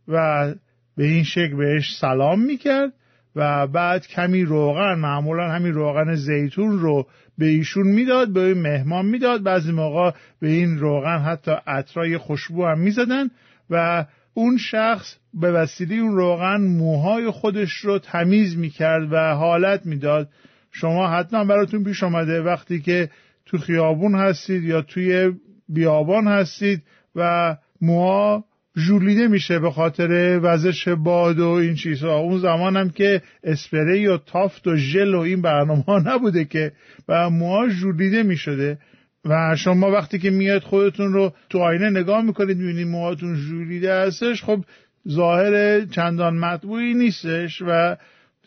و 0.07 0.53
به 0.97 1.05
این 1.05 1.23
شکل 1.23 1.55
بهش 1.55 1.97
سلام 1.99 2.41
می‌کرد 2.45 2.93
و 3.35 3.67
بعد 3.67 4.07
کمی 4.07 4.43
روغن 4.43 4.95
معمولا 4.99 5.51
همین 5.51 5.73
روغن 5.73 6.15
زیتون 6.15 6.79
رو 6.79 7.07
به 7.37 7.45
ایشون 7.45 7.87
می‌داد 7.87 8.33
به 8.33 8.39
این 8.39 8.61
مهمان 8.61 9.05
می‌داد. 9.05 9.43
بعضی 9.43 9.71
موقع 9.71 10.11
به 10.39 10.47
این 10.47 10.77
روغن 10.77 11.17
حتی 11.17 11.51
عطرای 11.67 12.17
خوشبو 12.17 12.65
هم 12.65 12.79
می‌زدن 12.79 13.29
و 13.69 14.05
اون 14.33 14.57
شخص 14.57 15.17
به 15.33 15.51
وسیله 15.51 15.95
اون 15.95 16.15
روغن 16.15 16.61
موهای 16.61 17.29
خودش 17.31 17.71
رو 17.71 17.99
تمیز 17.99 18.57
می‌کرد 18.57 19.13
و 19.13 19.17
حالت 19.35 19.85
می‌داد. 19.85 20.29
شما 20.71 21.07
حتما 21.07 21.45
براتون 21.45 21.83
پیش 21.83 22.03
آمده 22.03 22.41
وقتی 22.41 22.81
که 22.81 23.09
تو 23.45 23.57
خیابون 23.57 24.15
هستید 24.15 24.63
یا 24.63 24.81
توی 24.81 25.31
بیابان 25.69 26.27
هستید 26.27 26.83
و 27.15 27.55
موها 27.81 28.45
ژولیده 28.77 29.27
میشه 29.27 29.59
به 29.59 29.71
خاطر 29.71 30.39
وزش 30.43 30.87
باد 30.87 31.39
و 31.39 31.47
این 31.49 31.75
چیزها. 31.75 32.17
اون 32.17 32.39
زمان 32.39 32.77
هم 32.77 32.89
که 32.89 33.21
اسپری 33.43 34.07
و 34.07 34.17
تافت 34.17 34.67
و 34.67 34.75
ژل 34.75 35.15
و 35.15 35.19
این 35.19 35.41
برنامه 35.41 35.83
ها 35.83 35.99
نبوده 36.05 36.45
که 36.45 36.71
و 37.07 37.29
موها 37.29 37.69
ژولیده 37.69 38.23
می‌شده. 38.23 38.77
و 39.25 39.55
شما 39.55 39.91
وقتی 39.91 40.19
که 40.19 40.29
میاد 40.29 40.61
خودتون 40.61 41.13
رو 41.13 41.33
تو 41.49 41.59
آینه 41.59 41.89
نگاه 41.89 42.21
می‌کنید 42.21 42.57
می‌بینید 42.57 42.87
موهاتون 42.87 43.35
ژولیده 43.35 43.93
هستش. 43.93 44.43
خب 44.43 44.65
ظاهر 45.09 45.85
چندان 45.85 46.37
مطبوعی 46.37 46.93
نیستش 46.93 47.61
و 47.67 47.95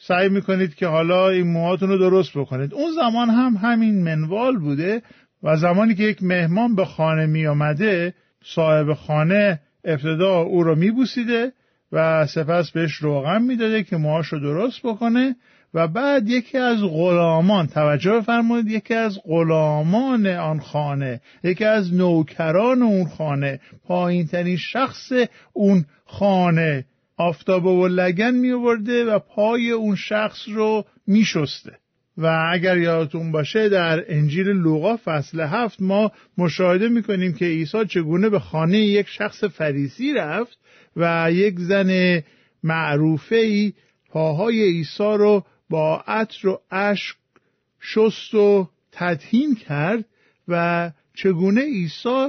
سعی 0.00 0.28
می‌کنید 0.28 0.74
که 0.74 0.86
حالا 0.86 1.28
این 1.28 1.46
موهاتون 1.46 1.88
رو 1.88 1.98
درست 1.98 2.38
بکنید. 2.38 2.74
اون 2.74 2.92
زمان 2.92 3.30
هم 3.30 3.56
همین 3.56 4.02
منوال 4.02 4.56
بوده 4.58 5.02
و 5.42 5.56
زمانی 5.56 5.94
که 5.94 6.02
یک 6.02 6.22
مهمان 6.22 6.74
به 6.74 6.84
خانه 6.84 7.26
می 7.26 7.46
آمده 7.46 8.14
صاحب 8.44 8.94
خانه 8.94 9.60
ابتدا 9.84 10.40
او 10.40 10.62
رو 10.62 10.74
میبوسیده 10.74 11.52
و 11.92 12.26
سپس 12.26 12.70
بهش 12.70 12.94
روغن 12.94 13.42
می‌داده 13.42 13.82
که 13.82 13.96
موهاش 13.96 14.26
رو 14.26 14.40
درست 14.40 14.80
بکنه 14.84 15.36
و 15.74 15.88
بعد 15.88 16.28
یکی 16.28 16.58
از 16.58 16.82
غلامان 16.82 17.66
توجه 17.66 18.12
بفرمایید 18.12 18.68
یکی 18.68 18.94
از 18.94 19.18
غلامان 19.24 20.26
آن 20.26 20.60
خانه 20.60 21.20
یکی 21.44 21.64
از 21.64 21.94
نوکران 21.94 22.82
اون 22.82 23.04
خانه 23.08 23.60
پایین 23.86 24.26
ترین 24.26 24.56
شخص 24.56 25.12
اون 25.52 25.84
خانه 26.04 26.84
آفتاب 27.18 27.66
و 27.66 27.88
لگن 27.88 28.34
می 28.34 28.50
و 28.50 29.18
پای 29.18 29.70
اون 29.70 29.96
شخص 29.96 30.48
رو 30.48 30.84
می 31.06 31.24
شسته. 31.24 31.78
و 32.18 32.48
اگر 32.52 32.78
یادتون 32.78 33.32
باشه 33.32 33.68
در 33.68 34.04
انجیل 34.08 34.48
لوقا 34.48 34.96
فصل 35.04 35.40
هفت 35.40 35.82
ما 35.82 36.12
مشاهده 36.38 36.88
می‌کنیم 36.88 37.32
که 37.32 37.44
عیسی 37.44 37.84
چگونه 37.86 38.28
به 38.28 38.38
خانه 38.38 38.78
یک 38.78 39.08
شخص 39.08 39.44
فریسی 39.44 40.14
رفت 40.14 40.58
و 40.96 41.32
یک 41.32 41.54
زن 41.58 42.22
معروفه 42.62 43.36
ای 43.36 43.72
پاهای 44.10 44.62
عیسی 44.62 45.02
رو 45.18 45.44
با 45.70 46.04
عطر 46.06 46.48
و 46.48 46.60
اشک 46.70 47.16
شست 47.80 48.34
و 48.34 48.68
تدهین 48.92 49.54
کرد 49.54 50.04
و 50.48 50.90
چگونه 51.14 51.60
عیسی 51.60 52.28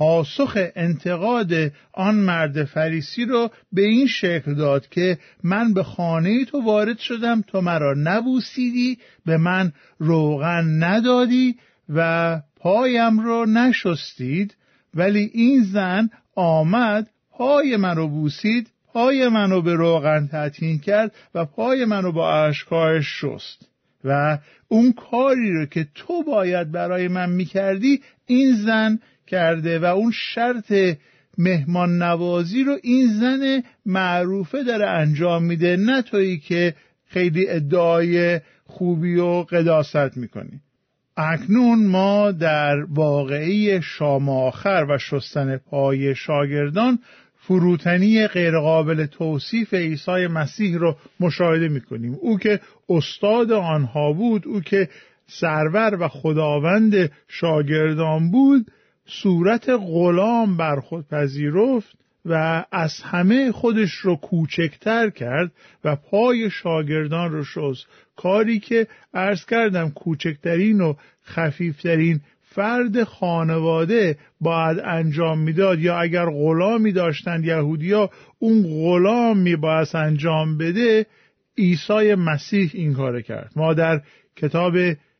پاسخ 0.00 0.58
انتقاد 0.76 1.52
آن 1.92 2.14
مرد 2.14 2.64
فریسی 2.64 3.24
رو 3.24 3.50
به 3.72 3.82
این 3.82 4.06
شکل 4.06 4.54
داد 4.54 4.88
که 4.88 5.18
من 5.44 5.74
به 5.74 5.82
خانه 5.82 6.44
تو 6.44 6.60
وارد 6.60 6.98
شدم 6.98 7.42
تو 7.46 7.60
مرا 7.60 7.94
نبوسیدی 7.98 8.98
به 9.26 9.36
من 9.36 9.72
روغن 9.98 10.84
ندادی 10.84 11.56
و 11.88 12.40
پایم 12.56 13.20
رو 13.20 13.46
نشستید 13.46 14.56
ولی 14.94 15.30
این 15.34 15.62
زن 15.62 16.10
آمد 16.34 17.10
پای 17.30 17.76
منو 17.76 18.08
بوسید 18.08 18.70
پای 18.92 19.28
منو 19.28 19.62
به 19.62 19.74
روغن 19.74 20.28
تطهین 20.32 20.78
کرد 20.78 21.14
و 21.34 21.44
پای 21.44 21.84
منو 21.84 22.12
با 22.12 22.44
اشکایش 22.44 23.06
شست. 23.06 23.70
و 24.04 24.38
اون 24.68 24.92
کاری 24.92 25.52
رو 25.52 25.66
که 25.66 25.86
تو 25.94 26.22
باید 26.22 26.72
برای 26.72 27.08
من 27.08 27.30
می‌کردی 27.30 28.02
این 28.26 28.52
زن 28.52 28.98
کرده 29.30 29.78
و 29.78 29.84
اون 29.84 30.12
شرط 30.14 30.72
مهمان 31.38 32.02
نوازی 32.02 32.64
رو 32.64 32.76
این 32.82 33.06
زن 33.06 33.62
معروفه 33.86 34.62
داره 34.62 34.86
انجام 34.86 35.44
میده 35.44 35.76
نه 35.76 36.02
تویی 36.02 36.38
که 36.38 36.74
خیلی 37.06 37.48
ادعای 37.48 38.40
خوبی 38.64 39.16
و 39.16 39.42
قداست 39.42 40.16
می‌کنی. 40.16 40.60
اکنون 41.16 41.86
ما 41.86 42.32
در 42.32 42.84
واقعی 42.84 43.82
شام 43.82 44.28
آخر 44.28 44.86
و 44.90 44.98
شستن 44.98 45.56
پای 45.56 46.14
شاگردان 46.14 46.98
فروتنی 47.38 48.26
غیرقابل 48.26 49.06
توصیف 49.06 49.74
عیسی 49.74 50.26
مسیح 50.26 50.78
رو 50.78 50.96
مشاهده 51.20 51.68
می‌کنیم. 51.68 52.14
او 52.20 52.38
که 52.38 52.60
استاد 52.88 53.52
آنها 53.52 54.12
بود 54.12 54.46
او 54.46 54.60
که 54.60 54.88
سرور 55.26 55.96
و 56.00 56.08
خداوند 56.08 57.10
شاگردان 57.28 58.30
بود 58.30 58.66
صورت 59.10 59.68
غلام 59.68 60.56
بر 60.56 60.80
خود 60.80 61.08
پذیرفت 61.08 62.00
و 62.24 62.64
از 62.72 63.00
همه 63.02 63.52
خودش 63.52 63.92
رو 63.92 64.16
کوچکتر 64.16 65.10
کرد 65.10 65.52
و 65.84 65.96
پای 65.96 66.50
شاگردان 66.50 67.32
رو 67.32 67.44
شست. 67.44 67.86
کاری 68.16 68.58
که 68.58 68.86
عرض 69.14 69.44
کردم 69.44 69.90
کوچکترین 69.90 70.80
و 70.80 70.94
خفیفترین 71.24 72.20
فرد 72.42 73.04
خانواده 73.04 74.18
باید 74.40 74.78
انجام 74.84 75.38
می‌داد 75.38 75.80
یا 75.80 76.00
اگر 76.00 76.26
غلامی 76.26 76.92
داشتند 76.92 77.44
یهودیا 77.44 78.10
اون 78.38 78.62
غلام 78.62 79.38
میباید 79.38 79.88
انجام 79.94 80.58
بده 80.58 81.06
عیسی 81.58 82.14
مسیح 82.14 82.70
این 82.74 82.94
کار 82.94 83.20
کرد. 83.20 83.52
ما 83.56 83.74
در 83.74 84.00
کتاب 84.36 84.72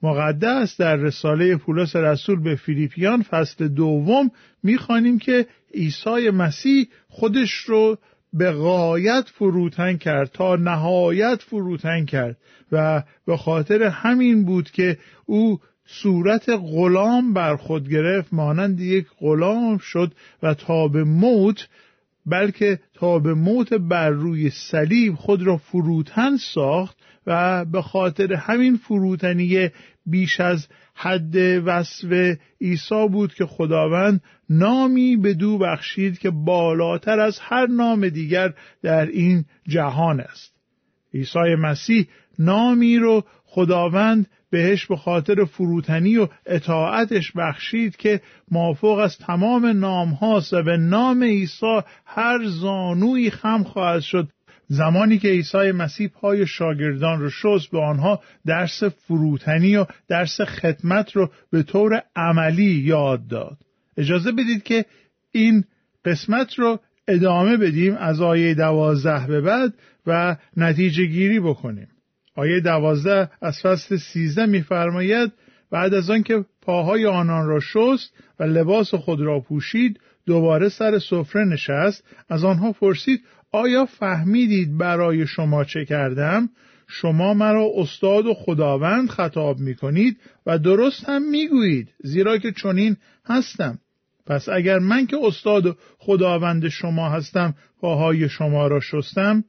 مقدس 0.02 0.80
در 0.80 0.96
رساله 0.96 1.56
پولس 1.56 1.96
رسول 1.96 2.42
به 2.42 2.54
فیلیپیان 2.54 3.22
فصل 3.22 3.68
دوم 3.68 4.30
می‌خوانیم 4.62 5.18
که 5.18 5.46
عیسی 5.74 6.30
مسیح 6.30 6.88
خودش 7.08 7.52
رو 7.52 7.98
به 8.32 8.52
غایت 8.52 9.24
فروتن 9.34 9.96
کرد 9.96 10.30
تا 10.32 10.56
نهایت 10.56 11.42
فروتن 11.42 12.04
کرد. 12.04 12.36
و 12.72 13.02
به 13.26 13.36
خاطر 13.36 13.82
همین 13.82 14.44
بود 14.44 14.70
که 14.70 14.98
او 15.26 15.60
صورت 15.86 16.48
غلام 16.48 17.32
بر 17.32 17.56
خود 17.56 17.88
گرفت 17.88 18.32
مانند 18.32 18.80
یک 18.80 19.06
غلام 19.18 19.78
شد 19.78 20.12
و 20.42 20.54
تا 20.54 20.88
به 20.88 21.04
موت 21.04 21.68
بلکه 22.26 22.78
تا 22.94 23.18
به 23.18 23.34
موت 23.34 23.74
بر 23.74 24.10
روی 24.10 24.50
صلیب 24.50 25.14
خود 25.14 25.42
را 25.42 25.56
فروتن 25.56 26.36
ساخت. 26.36 26.96
و 27.26 27.64
به 27.64 27.82
خاطر 27.82 28.32
همین 28.34 28.76
فروتنی 28.76 29.68
بیش 30.06 30.40
از 30.40 30.68
حد 30.94 31.36
وصف 31.64 32.36
عیسی 32.60 33.08
بود 33.08 33.34
که 33.34 33.46
خداوند 33.46 34.20
نامی 34.50 35.16
به 35.16 35.34
دو 35.34 35.58
بخشید 35.58 36.18
که 36.18 36.30
بالاتر 36.30 37.20
از 37.20 37.38
هر 37.42 37.66
نام 37.66 38.08
دیگر 38.08 38.52
در 38.82 39.06
این 39.06 39.44
جهان 39.68 40.20
است. 40.20 40.54
عیسی 41.14 41.54
مسیح 41.58 42.06
نامی 42.38 42.96
رو 42.96 43.24
خداوند 43.44 44.26
بهش 44.50 44.86
به 44.86 44.96
خاطر 44.96 45.44
فروتنی 45.44 46.16
و 46.16 46.28
اطاعتش 46.46 47.32
بخشید 47.36 47.96
که 47.96 48.20
مافوق 48.50 48.98
از 48.98 49.18
تمام 49.18 49.66
نام 49.66 50.08
هاست 50.08 50.52
و 50.52 50.62
به 50.62 50.76
نام 50.76 51.22
عیسی 51.22 51.80
هر 52.06 52.38
زانوی 52.44 53.30
خم 53.30 53.64
خواهد 53.64 54.00
شد 54.00 54.28
زمانی 54.72 55.18
که 55.18 55.28
عیسی 55.28 55.72
مسیح 55.72 56.08
پای 56.08 56.46
شاگردان 56.46 57.20
رو 57.20 57.30
شست 57.30 57.70
به 57.70 57.78
آنها 57.78 58.20
درس 58.46 58.84
فروتنی 58.84 59.76
و 59.76 59.86
درس 60.08 60.40
خدمت 60.40 61.16
رو 61.16 61.30
به 61.52 61.62
طور 61.62 62.02
عملی 62.16 62.72
یاد 62.84 63.26
داد. 63.26 63.58
اجازه 63.96 64.32
بدید 64.32 64.62
که 64.62 64.84
این 65.32 65.64
قسمت 66.04 66.54
رو 66.58 66.80
ادامه 67.08 67.56
بدیم 67.56 67.96
از 67.96 68.20
آیه 68.20 68.54
دوازده 68.54 69.26
به 69.26 69.40
بعد 69.40 69.74
و 70.06 70.36
نتیجه 70.56 71.04
گیری 71.04 71.40
بکنیم. 71.40 71.88
آیه 72.36 72.60
دوازده 72.60 73.30
از 73.42 73.60
فصل 73.62 73.96
سیزده 73.96 74.46
میفرماید 74.46 75.32
بعد 75.70 75.94
از 75.94 76.10
آنکه 76.10 76.44
پاهای 76.62 77.06
آنان 77.06 77.46
را 77.46 77.60
شست 77.60 78.12
و 78.40 78.44
لباس 78.44 78.94
خود 78.94 79.20
را 79.20 79.40
پوشید 79.40 80.00
دوباره 80.26 80.68
سر 80.68 80.98
سفره 80.98 81.44
نشست. 81.44 82.04
از 82.28 82.44
آنها 82.44 82.72
پرسید 82.72 83.22
آیا 83.52 83.84
فهمیدید 83.84 84.78
برای 84.78 85.26
شما 85.26 85.64
چه 85.64 85.84
کردم؟ 85.84 86.48
شما 86.86 87.34
مرا 87.34 87.66
استاد 87.76 88.26
و 88.26 88.34
خداوند 88.34 89.08
خطاب 89.08 89.58
می 89.58 89.74
کنید 89.74 90.16
و 90.46 90.58
درست 90.58 91.08
هم 91.08 91.30
می 91.30 91.48
گویید 91.48 91.88
زیرا 92.02 92.38
که 92.38 92.52
چنین 92.52 92.96
هستم. 93.26 93.78
پس 94.26 94.48
اگر 94.48 94.78
من 94.78 95.06
که 95.06 95.16
استاد 95.22 95.66
و 95.66 95.74
خداوند 95.98 96.68
شما 96.68 97.08
هستم 97.08 97.54
پاهای 97.80 98.28
شما 98.28 98.66
را 98.66 98.80
شستم 98.80 99.44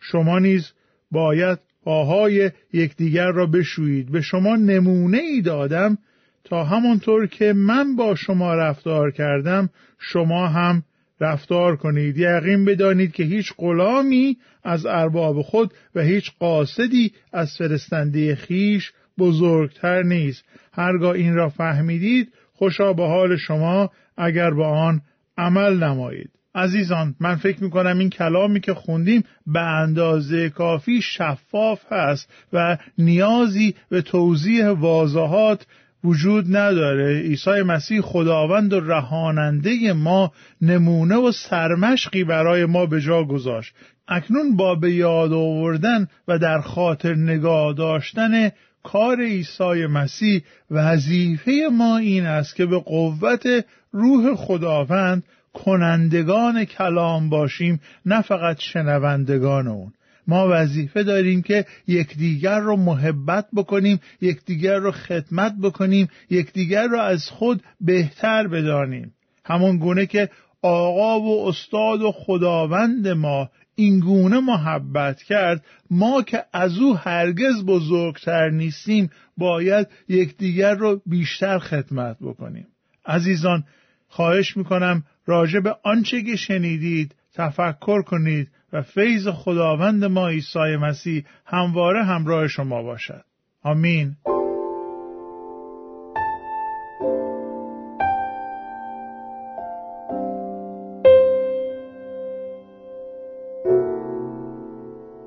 شما 0.00 0.38
نیز 0.38 0.72
باید 1.10 1.58
پاهای 1.84 2.50
یکدیگر 2.72 3.30
را 3.30 3.46
بشویید. 3.46 4.12
به 4.12 4.20
شما 4.20 4.56
نمونه 4.56 5.18
ای 5.18 5.42
دادم 5.42 5.98
تا 6.44 6.64
همانطور 6.64 7.26
که 7.26 7.52
من 7.52 7.96
با 7.96 8.14
شما 8.14 8.54
رفتار 8.54 9.10
کردم 9.10 9.70
شما 9.98 10.48
هم 10.48 10.82
رفتار 11.20 11.76
کنید. 11.76 12.18
یقین 12.18 12.64
بدانید 12.64 13.12
که 13.12 13.22
هیچ 13.22 13.52
غلامی 13.58 14.36
از 14.64 14.86
ارباب 14.86 15.42
خود 15.42 15.74
و 15.94 16.00
هیچ 16.00 16.32
قاصدی 16.38 17.12
از 17.32 17.56
فرستنده 17.58 18.34
خیش 18.34 18.92
بزرگتر 19.18 20.02
نیست. 20.02 20.44
هرگاه 20.72 21.14
این 21.14 21.34
را 21.34 21.48
فهمیدید 21.48 22.32
خوشا 22.52 22.92
به 22.92 23.06
حال 23.06 23.36
شما 23.36 23.90
اگر 24.16 24.50
با 24.50 24.68
آن 24.68 25.00
عمل 25.38 25.84
نمایید. 25.84 26.30
عزیزان 26.56 27.14
من 27.20 27.36
فکر 27.36 27.64
می 27.64 27.70
کنم 27.70 27.98
این 27.98 28.10
کلامی 28.10 28.60
که 28.60 28.74
خوندیم 28.74 29.24
به 29.46 29.60
اندازه 29.60 30.50
کافی 30.50 31.02
شفاف 31.02 31.80
هست 31.92 32.30
و 32.52 32.78
نیازی 32.98 33.74
به 33.88 34.02
توضیح 34.02 34.68
واضحات 34.68 35.66
وجود 36.04 36.56
نداره. 36.56 37.20
عیسی 37.20 37.62
مسیح 37.62 38.00
خداوند 38.00 38.72
و 38.72 38.80
رهاننده 38.80 39.92
ما 39.92 40.32
نمونه 40.60 41.16
و 41.16 41.32
سرمشقی 41.32 42.24
برای 42.24 42.64
ما 42.64 42.86
به 42.86 43.00
جا 43.00 43.24
گذاشت. 43.24 43.74
اکنون 44.08 44.56
با 44.56 44.74
به 44.74 44.92
یاد 44.92 45.32
آوردن 45.32 46.08
و 46.28 46.38
در 46.38 46.60
خاطر 46.60 47.14
نگاه 47.14 47.74
داشتن 47.74 48.50
کار 48.82 49.20
عیسی 49.20 49.86
مسیح 49.86 50.42
وظیفه 50.70 51.52
ما 51.72 51.98
این 51.98 52.26
است 52.26 52.56
که 52.56 52.66
به 52.66 52.78
قوت 52.78 53.64
روح 53.92 54.34
خداوند 54.34 55.22
کنندگان 55.52 56.64
کلام 56.64 57.28
باشیم 57.28 57.80
نه 58.06 58.22
فقط 58.22 58.60
شنوندگان 58.60 59.68
اون. 59.68 59.92
ما 60.26 60.48
وظیفه 60.50 61.02
داریم 61.02 61.42
که 61.42 61.66
یکدیگر 61.86 62.60
رو 62.60 62.76
محبت 62.76 63.46
بکنیم 63.54 64.00
یکدیگر 64.20 64.76
رو 64.76 64.90
خدمت 64.90 65.54
بکنیم 65.62 66.08
یکدیگر 66.30 66.86
رو 66.86 67.00
از 67.00 67.30
خود 67.30 67.62
بهتر 67.80 68.48
بدانیم. 68.48 69.14
همون 69.44 69.78
گونه 69.78 70.06
که 70.06 70.30
آقا 70.62 71.20
و 71.20 71.48
استاد 71.48 72.02
و 72.02 72.12
خداوند 72.12 73.08
ما 73.08 73.50
این 73.74 74.00
گونه 74.00 74.40
محبت 74.40 75.22
کرد 75.22 75.64
ما 75.90 76.22
که 76.22 76.44
از 76.52 76.78
او 76.78 76.96
هرگز 76.96 77.64
بزرگتر 77.66 78.50
نیستیم 78.50 79.10
باید 79.36 79.86
یکدیگر 80.08 80.74
رو 80.74 81.02
بیشتر 81.06 81.58
خدمت 81.58 82.16
بکنیم. 82.20 82.66
عزیزان 83.06 83.64
خواهش 84.08 84.56
می‌کنم 84.56 85.04
راجع 85.26 85.60
به 85.60 85.76
آنچه 85.84 86.22
که 86.22 86.36
شنیدید 86.36 87.14
تفکر 87.34 88.02
کنید. 88.02 88.48
و 88.72 88.82
فیض 88.82 89.28
خداوند 89.28 90.04
ما 90.04 90.28
عیسی 90.28 90.76
مسیح 90.80 91.24
همواره 91.46 92.04
همراه 92.04 92.48
شما 92.48 92.82
باشد. 92.82 93.24
آمین. 93.62 94.16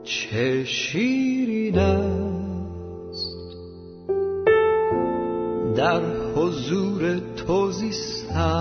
چه 0.03 0.65
شیرین 0.65 1.79
است 1.79 3.39
در 5.75 6.01
حضور 6.35 7.19
تو 7.35 7.71
آه 7.71 8.58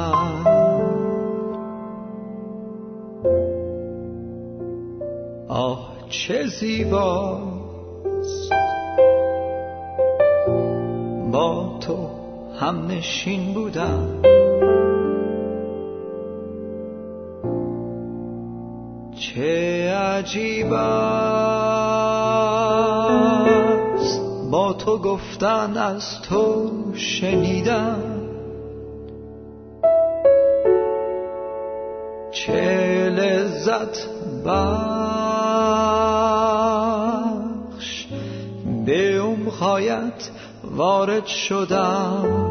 چه 6.29 6.47
زیباست 6.47 8.53
با 11.33 11.79
تو 11.81 12.09
هم 12.61 12.87
نشین 12.87 13.55
بودم. 13.55 14.23
چه 19.17 19.93
عجیب 19.93 20.73
است. 20.73 20.83
با 24.51 24.73
تو 24.73 24.99
گفتن 24.99 25.77
از 25.77 26.23
تو 26.23 26.71
شنیدم. 26.95 28.03
چه 32.31 33.11
لذت 33.11 34.09
بخش 34.47 35.28
امخایت 39.79 40.31
وارد 40.65 41.27
شدم. 41.27 42.48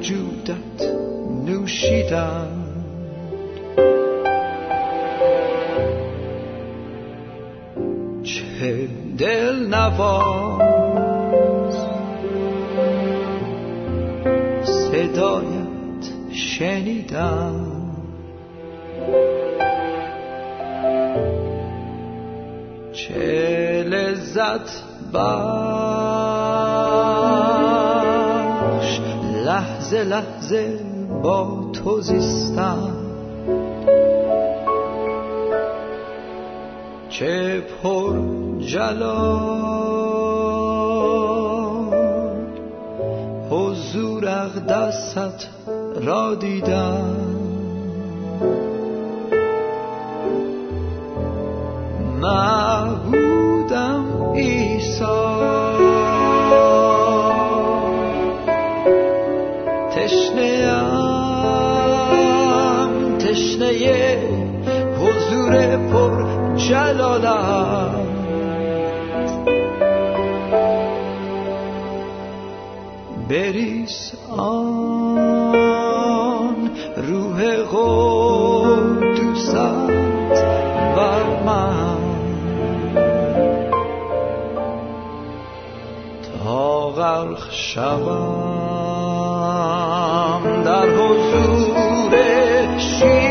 وجودت 0.00 0.82
نوشیدم 1.46 2.48
چه 8.22 8.88
دل 9.18 9.66
نواز 9.74 10.56
صدایت 14.62 16.32
شنیدم 16.32 17.66
چه 22.92 23.84
لذت 23.84 24.82
بر 25.12 25.69
لحظه 29.90 30.04
لحظه 30.04 30.80
با 31.22 31.70
تو 31.72 32.00
زیستم. 32.00 32.96
چه 37.08 37.60
پر 37.60 38.16
جلال 38.58 39.80
حضور 43.50 44.28
اقدست 44.28 45.48
را 46.00 46.34
دیدم. 46.34 47.16
معبودم 52.20 52.49
پر 66.70 66.76
جلالم 66.92 68.06
بریس 73.28 74.12
آن 74.38 75.50
روح 76.96 77.42
قدوست 77.72 79.54
بر 80.96 81.24
من. 81.46 82.00
تا 86.44 86.90
غرق 86.90 87.50
شوم 87.50 88.72
در 90.64 90.88
حضور 90.88 92.12
شیرینت 92.78 93.29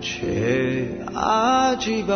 چه 0.00 0.88
عجیب 1.16 2.10